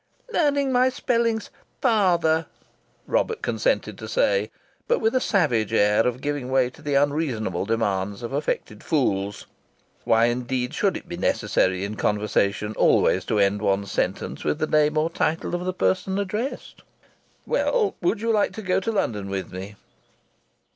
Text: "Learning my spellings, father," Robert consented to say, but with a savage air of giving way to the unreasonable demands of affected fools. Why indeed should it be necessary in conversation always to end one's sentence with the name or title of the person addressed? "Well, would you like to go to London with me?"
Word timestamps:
"Learning 0.33 0.71
my 0.71 0.89
spellings, 0.89 1.51
father," 1.79 2.47
Robert 3.05 3.43
consented 3.43 3.99
to 3.99 4.07
say, 4.07 4.49
but 4.87 4.97
with 4.97 5.13
a 5.13 5.21
savage 5.21 5.71
air 5.73 6.07
of 6.07 6.21
giving 6.21 6.49
way 6.49 6.71
to 6.71 6.81
the 6.81 6.95
unreasonable 6.95 7.67
demands 7.67 8.23
of 8.23 8.33
affected 8.33 8.83
fools. 8.83 9.45
Why 10.03 10.25
indeed 10.25 10.73
should 10.73 10.97
it 10.97 11.07
be 11.07 11.17
necessary 11.17 11.85
in 11.85 11.97
conversation 11.97 12.73
always 12.77 13.23
to 13.25 13.37
end 13.37 13.61
one's 13.61 13.91
sentence 13.91 14.43
with 14.43 14.57
the 14.57 14.65
name 14.65 14.97
or 14.97 15.11
title 15.11 15.53
of 15.53 15.65
the 15.65 15.71
person 15.71 16.17
addressed? 16.17 16.81
"Well, 17.45 17.93
would 18.01 18.21
you 18.21 18.31
like 18.31 18.53
to 18.53 18.63
go 18.63 18.79
to 18.79 18.91
London 18.91 19.29
with 19.29 19.53
me?" 19.53 19.75